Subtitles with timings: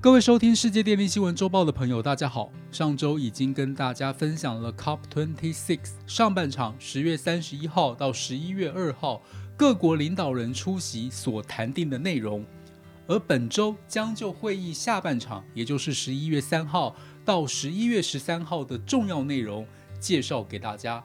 [0.00, 2.52] 各位收听世界电力新闻周报的朋友，大家好。
[2.70, 9.20] 上周已经跟大家分享了 COP26 上半场十月三十一号到十一月二号
[9.56, 12.46] 各国领导人出席所谈定的内容，
[13.08, 19.66] 而本周将就会议下半场，也就是十一月三号到十一月十三号的重要内容
[19.98, 21.02] 介绍给大家。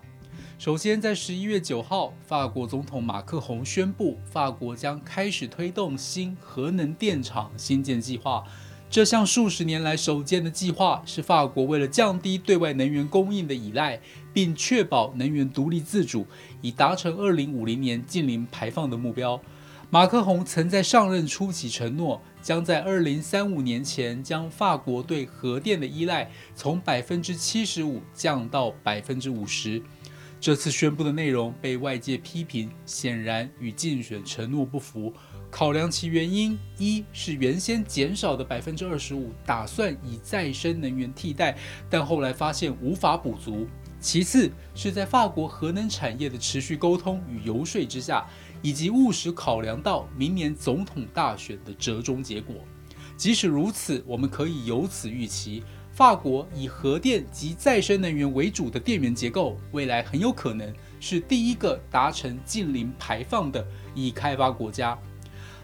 [0.60, 8.43] 首先，在十一月九号，法国总统马克宏宣布，法国将开始推动新核能电厂新建计划。
[8.93, 14.00] 这项数十年来首见的计划，是法国为了降低对外能源供应的依赖，
[14.32, 16.28] 并确保能源独立自主，
[16.61, 19.42] 以达成2050年近零排放的目标。
[19.89, 29.82] 马克宏曾在上任初期承诺，将在2035年前将法国对核电的依赖从75%降到50%。
[30.39, 35.12] 这次宣布的内容被外界批评，显然与竞选承诺不符。
[35.53, 41.56] 考量其原因，一是原先减少的百分之二十五打算以再生能源替代，
[41.92, 43.68] 但后来发现无法补足；
[44.00, 48.26] 其次是在法国核能产业的持续沟通与游说之下，
[48.64, 52.56] 以及务实考量到明年总统大选的折中结果。
[53.16, 64.98] 即使如此，我们可以由此预期，法国以核电及再生能源为主的电源结构，未来很有可能是第一个达成近零排放的已开发国家。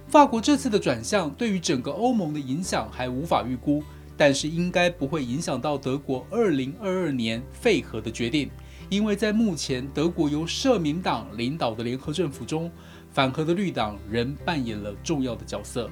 [0.10, 3.84] 法国这次的转向对于整个欧盟的影响还无法预估，
[4.18, 8.50] 但是应该不会影响到德国2022年废核的决定，
[8.90, 12.72] 因为在目前德国由社民党领导的联合政府中，
[13.12, 15.88] 反核的绿党仍扮演了重要的角色。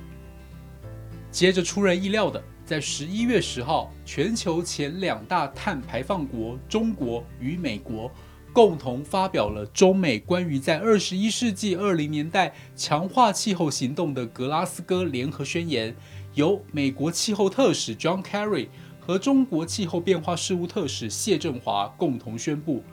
[1.30, 8.12] 接着出人意料的，在11月10号，全球前两大碳排放国中国与美国。
[8.54, 15.96] 共同发表了中美关于在二十一世纪二零年代强化气候行动的格拉斯哥联合宣言，
[16.34, 22.84] 由美国气候特使 John Kerry 和中国气候变化事务特使谢振华共同宣布。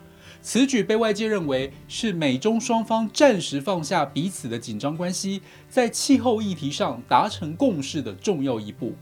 [0.41, 8.93] 此举被外界认为是美中双方暂时放下彼此的紧张关系，在气候议题上达成共识的重要一步。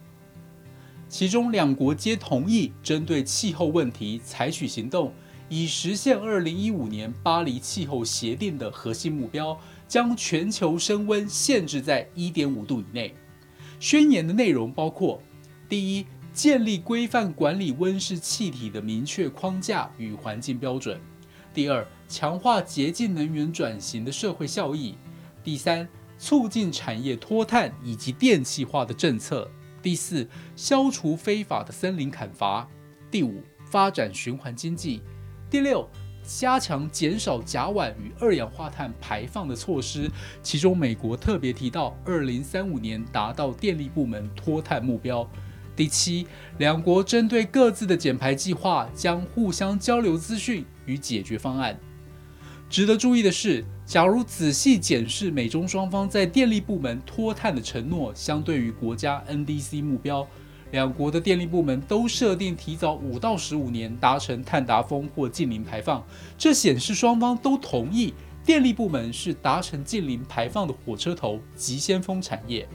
[1.10, 5.14] 其中两国皆同意针对气候问题采取行动。
[5.50, 13.14] 以实现二零一五年巴黎气候协定的核心目标，将全球升温限制在一点五度以内。
[13.80, 15.22] 宣言的内容包括：
[15.68, 20.98] 第一，建立规范管理温室气体的明确框架与环境标准；
[21.54, 24.96] 第二，强化洁净能源转型的社会效益；
[25.44, 25.88] 第三，
[26.18, 29.48] 促进产业脱碳以及电气化的政策；
[29.82, 32.66] 第四，消除非法的森林砍伐；
[33.12, 35.02] 第五，发展循环经济。
[35.54, 35.88] 第六，
[36.24, 40.10] 加强减少甲烷与二氧化碳排放的措施，
[40.42, 45.30] 其中美国特别提到，二零三五年达到电力部门脱碳目标。
[45.76, 46.26] 第七，
[46.58, 51.80] 两国针对各自的减排计划，将互相交流资讯与解决方案。
[52.68, 60.28] 值得注意的是，假如仔细检视美中双方在电力部门脱碳的承诺，相对于国家 NDC 目标。
[60.74, 66.04] 两国的电力部门都设定提早五到十五年达成碳达峰或近零排放，
[66.36, 68.12] 这显示双方都同意
[68.44, 72.68] 电力部门是达成近零排放的火车头及先锋产业。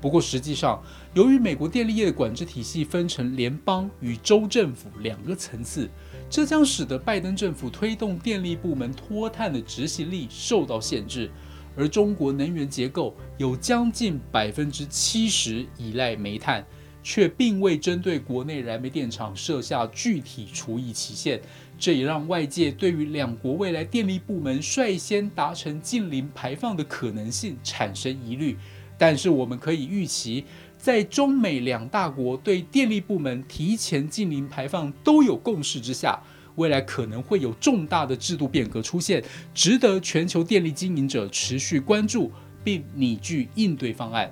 [0.00, 0.82] 不过，实际上
[1.14, 5.88] 由于美国电力业的管制体系分成联邦与州政府两个层次，
[6.28, 11.30] 这将使得拜登政府推动电力部门脱碳的执行力受到限制。
[11.76, 16.66] 而中国能源结构有将近百分之七十依赖煤炭。
[17.02, 21.40] 却并未针对国内燃煤电厂设下具体除以期限，
[21.78, 28.56] 这也让外界对于两国未来电力部门率先达成近零排放的可能性产生疑虑。
[28.98, 30.44] 但是我们可以预期，
[30.76, 36.20] 在中美两大国对电力部门提前近零排放都有共识之下，
[36.56, 39.22] 未来可能会有重大的制度变革出现，
[39.54, 42.32] 值得全球电力经营者持续关注
[42.64, 44.28] 并拟具应对方案。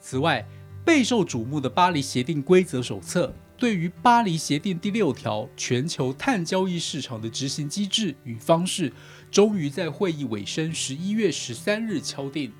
[0.00, 0.44] 此外，
[0.88, 8.90] 备受瞩目的巴黎协定规则手册，对于巴黎协定第六条全球碳交易市场的执行机制与方式，
[9.30, 12.50] 终于在会议尾声十一月十三日敲定。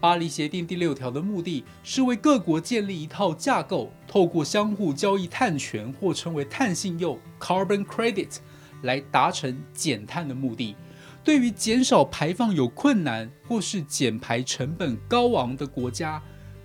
[0.00, 8.38] 巴黎协定第六条的目的是为各国建立一套架构，透过相互交易碳权或称为碳信用 （carbon credit）
[8.82, 10.74] 来达成减碳的目的。
[11.22, 16.20] 对于减少排放有困难或是减排成本高昂的国家，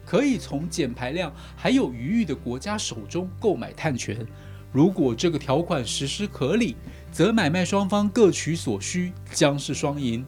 [0.10, 4.26] 可以从减排量还有余裕的国家手中购买碳权。
[4.72, 6.76] 如果这个条款实施合理，
[7.12, 10.26] 则买卖双方各取所需，将是双赢。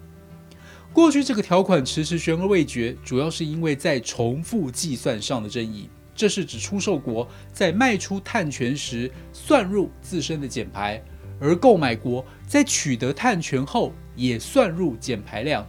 [0.94, 5.90] 过去这个条款迟迟悬而未决，主要是因为在重复计算上的争议。
[6.14, 11.04] 这是指出售国在卖出碳权时算入自身的减排，
[11.40, 15.66] 而购买国在取得碳权后也算入减排量。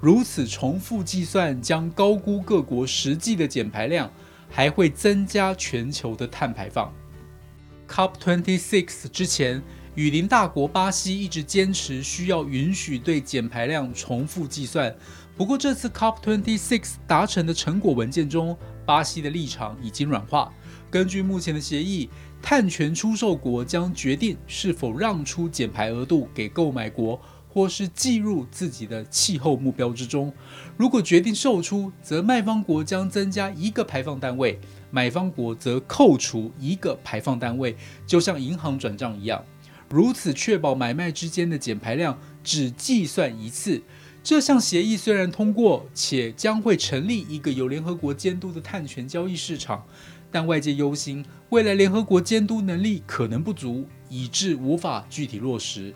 [0.00, 4.10] 如此重复计算将高估各国实际的减排量，
[4.48, 6.92] 还会增加全球的碳排放。
[7.88, 9.62] COP26 之前，
[9.94, 14.94] 雨林大国巴西一直坚持需要允许对减排量重复计算。
[15.36, 20.52] 不过，这次 COP26 达成的成果文件中，巴西的立场已经软化。
[20.90, 22.08] 根据目前的协议，
[22.40, 27.20] 碳权出售国将决定是否让出减排额度给购买国，
[27.56, 30.30] 或是计入自己的气候目标之中。
[30.76, 34.60] 如果决定售出，则卖方国将增加一个排放单位，
[34.90, 37.74] 买方国则扣除一个排放单位，
[38.06, 39.42] 就像银行转账一样。
[39.88, 43.82] 如此确保买卖之间的减排量只计算一次。
[44.22, 49.82] 这项协议虽然通过，且将会成立一个由联合国监督的碳权交易市场，
[50.30, 55.94] 但外界忧心未来联合国监督能力可能不足，以致无法具体落实。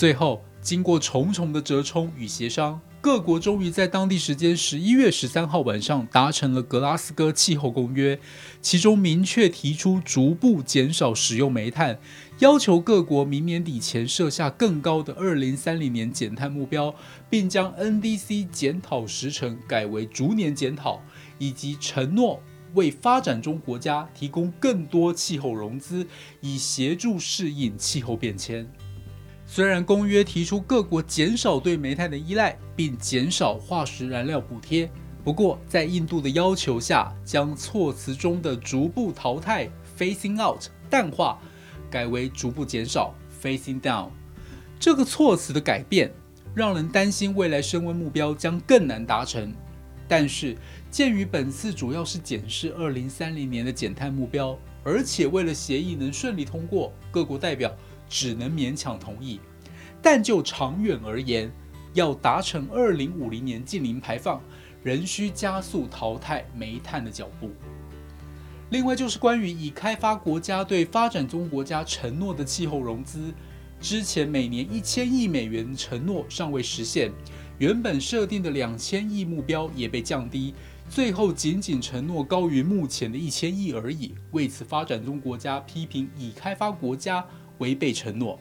[0.00, 2.80] 最后，经过重重的折冲与协商。
[3.02, 8.18] 各国终于在当地时间十一月十三号晚上达成了格拉斯哥气候公约，
[8.62, 11.98] 其中明确提出逐步减少使用煤炭，
[12.38, 16.94] 要求各国明年底前设下更高的二零三零年减碳目标，
[17.28, 21.02] 并将 NDC 检讨时程改为逐年检讨，
[21.36, 22.40] 以及承诺
[22.72, 26.06] 为发展中国家提供更多气候融资，
[26.40, 28.66] 以协助适应气候变迁。
[29.52, 34.88] 虽然公约提出各国减少对煤炭的依赖，并减少化石燃料补贴，
[35.24, 39.68] 不过在印度的要求下，将措辞中的“逐步淘汰
[39.98, 41.36] （phasing out）” 淡化，
[41.90, 43.12] 改为“逐步减少
[43.42, 44.10] （phasing down）”。
[44.78, 46.12] 这个措辞的改变，
[46.54, 49.52] 让人担心未来升温目标将更难达成。
[50.06, 50.56] 但是，
[50.92, 57.76] 鉴于本次主要是检视2030年的减碳目标，而且为了协议能顺利通过，各国代表。
[58.10, 59.40] 只能勉强同意，
[60.02, 61.50] 但就长远而言，
[61.94, 64.42] 要达成二零五零年近零排放，
[64.82, 67.50] 仍需加速淘汰煤炭的脚步。
[68.70, 73.32] 另外，就是关于已开发国家对发展中国家承诺的气候融资，
[73.80, 77.12] 之前每年一千亿美元承诺尚未实现，
[77.58, 80.52] 原本设定的两千亿目标也被降低，
[80.88, 84.14] 最后仅仅承诺高于目前的一千亿而已。
[84.32, 87.24] 为此，发展中国家批评已开发国家。
[87.60, 88.38] 违背承诺。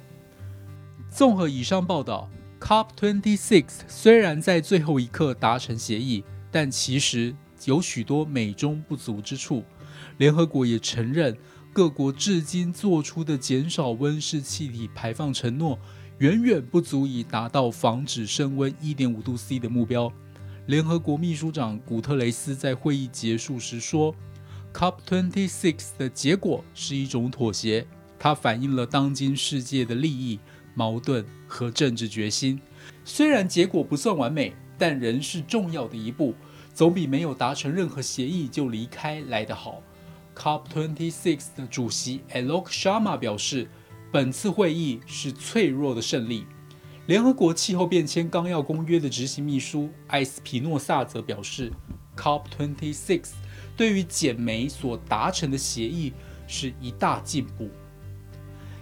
[1.10, 2.30] 综合以上报道
[2.60, 7.34] ，COP26 虽然在最后一刻达成协议，但其实
[7.66, 9.64] 有许多美中不足之处。
[10.18, 11.38] 联合国也承认，
[11.74, 15.80] 各国至今做出的减少温室气体排放承诺，
[16.20, 20.12] 远远不足以达到防止升温1.5度 C 的目标。
[20.68, 24.14] 联合国秘书长古特雷斯在会议结束时说
[24.74, 27.88] ：“COP26 的结果是一种妥协。”
[28.20, 30.40] 它反映了当今世界的利益
[30.76, 32.60] 矛盾和政治决心。
[33.06, 36.36] 虽然结果不算完美，但仍是重要的一步，
[36.74, 39.82] 总比没有达成任何协议就离开来得好。
[40.36, 43.70] COP26 的主席 Alok Sharma 表示，
[44.12, 46.46] 本次会议是脆弱的胜利。
[47.08, 51.72] 联合国气候变迁纲要公约的执行秘书艾斯皮诺萨则表示
[52.16, 53.24] ，COP26
[53.76, 56.14] 对于减煤所达成的协议
[56.48, 57.70] 是一大进步。